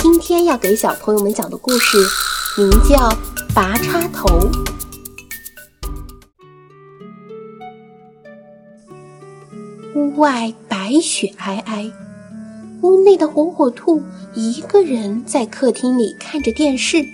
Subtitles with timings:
[0.00, 1.98] 今天要给小朋友们讲的故事
[2.56, 2.96] 名叫
[3.52, 4.28] 《拔插头》。
[9.96, 11.90] 屋外白雪皑皑，
[12.82, 14.00] 屋内的火火兔
[14.34, 17.04] 一个人在客厅里看着电视，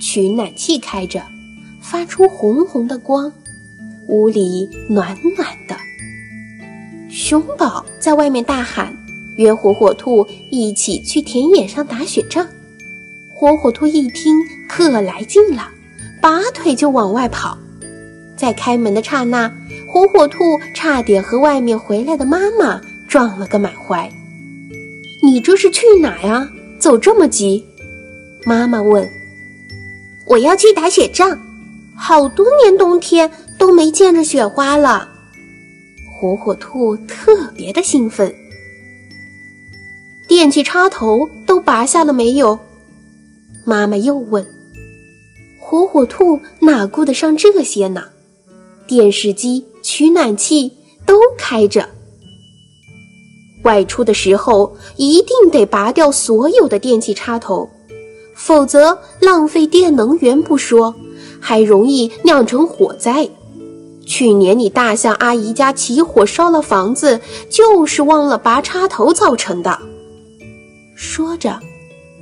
[0.00, 1.20] 取暖器开着，
[1.82, 3.32] 发出红红的光，
[4.06, 5.76] 屋里暖暖的。
[7.10, 8.96] 熊宝在外面大喊，
[9.36, 12.46] 约火火兔一起去田野上打雪仗。
[13.32, 14.34] 火火兔一听，
[14.68, 15.68] 可来劲了，
[16.20, 17.56] 拔腿就往外跑。
[18.36, 19.50] 在开门的刹那，
[19.88, 24.10] 火火兔差点和外面回来的妈妈撞了个满怀。
[25.22, 26.48] “你这是去哪呀？
[26.78, 27.64] 走这么急？”
[28.44, 29.08] 妈妈问。
[30.28, 31.38] “我要去打雪仗，
[31.94, 35.08] 好多年冬天都没见着雪花了。”
[36.18, 38.34] 火火兔特别的兴奋。
[40.36, 42.58] 电器插头都拔下了没有？
[43.64, 44.46] 妈妈又问。
[45.58, 48.04] 火火兔哪顾得上这些呢？
[48.86, 50.70] 电视机、取暖器
[51.06, 51.88] 都开着。
[53.64, 57.70] 外出的时候一定得拔掉所有的电器插头，
[58.34, 60.94] 否则浪费电能源不说，
[61.40, 63.26] 还容易酿成火灾。
[64.06, 69.80] 去年你大象阿姨家起火烧了房子，就是忘了拔插头造成的。
[71.06, 71.60] 说着，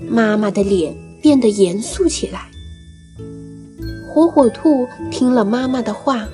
[0.08, 2.50] 妈妈的脸变得严肃起来。
[4.06, 6.28] 火火兔听了妈妈的话，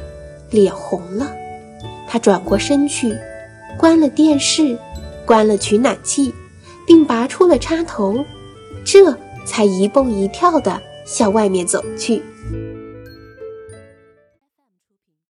[0.50, 1.32] 脸红了。
[2.08, 3.16] 他转过身去，
[3.78, 4.76] 关了电视，
[5.24, 6.34] 关了取暖器，
[6.84, 8.24] 并拔出了插头，
[8.84, 12.20] 这才一蹦一跳地向外面走去。